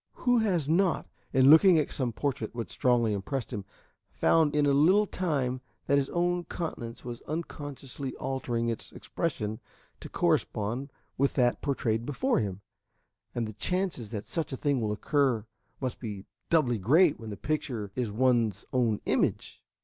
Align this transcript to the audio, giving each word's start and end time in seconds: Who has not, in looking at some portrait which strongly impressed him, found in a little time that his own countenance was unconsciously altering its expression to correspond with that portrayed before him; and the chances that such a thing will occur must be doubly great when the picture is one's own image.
Who 0.13 0.39
has 0.39 0.67
not, 0.67 1.07
in 1.31 1.51
looking 1.51 1.77
at 1.77 1.91
some 1.91 2.11
portrait 2.11 2.55
which 2.55 2.71
strongly 2.71 3.13
impressed 3.13 3.53
him, 3.53 3.65
found 4.09 4.55
in 4.55 4.65
a 4.65 4.71
little 4.73 5.05
time 5.05 5.61
that 5.85 5.99
his 5.99 6.09
own 6.09 6.45
countenance 6.45 7.05
was 7.05 7.21
unconsciously 7.27 8.15
altering 8.15 8.67
its 8.67 8.91
expression 8.91 9.59
to 9.99 10.09
correspond 10.09 10.91
with 11.19 11.35
that 11.35 11.61
portrayed 11.61 12.03
before 12.03 12.39
him; 12.39 12.61
and 13.35 13.45
the 13.47 13.53
chances 13.53 14.09
that 14.09 14.25
such 14.25 14.51
a 14.51 14.57
thing 14.57 14.81
will 14.81 14.91
occur 14.91 15.45
must 15.79 15.99
be 15.99 16.25
doubly 16.49 16.79
great 16.79 17.19
when 17.19 17.29
the 17.29 17.37
picture 17.37 17.91
is 17.95 18.11
one's 18.11 18.65
own 18.73 19.01
image. 19.05 19.61